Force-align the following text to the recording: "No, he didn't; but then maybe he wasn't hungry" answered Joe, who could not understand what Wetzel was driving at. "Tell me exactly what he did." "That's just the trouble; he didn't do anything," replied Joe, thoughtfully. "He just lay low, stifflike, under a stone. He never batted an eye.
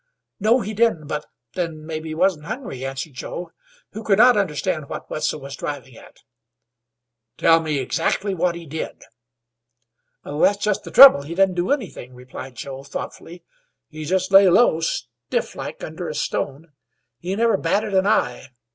"No, 0.39 0.61
he 0.61 0.73
didn't; 0.73 1.05
but 1.05 1.27
then 1.53 1.85
maybe 1.85 2.09
he 2.09 2.15
wasn't 2.15 2.45
hungry" 2.45 2.83
answered 2.83 3.13
Joe, 3.13 3.51
who 3.91 4.03
could 4.03 4.17
not 4.17 4.35
understand 4.35 4.89
what 4.89 5.11
Wetzel 5.11 5.39
was 5.39 5.55
driving 5.55 5.95
at. 5.95 6.21
"Tell 7.37 7.59
me 7.59 7.77
exactly 7.77 8.33
what 8.33 8.55
he 8.55 8.65
did." 8.65 9.03
"That's 10.23 10.57
just 10.57 10.85
the 10.85 10.89
trouble; 10.89 11.21
he 11.21 11.35
didn't 11.35 11.53
do 11.53 11.69
anything," 11.69 12.15
replied 12.15 12.55
Joe, 12.55 12.81
thoughtfully. 12.81 13.43
"He 13.89 14.03
just 14.05 14.31
lay 14.31 14.49
low, 14.49 14.79
stifflike, 14.79 15.83
under 15.83 16.09
a 16.09 16.15
stone. 16.15 16.71
He 17.19 17.35
never 17.35 17.55
batted 17.55 17.93
an 17.93 18.07
eye. 18.07 18.47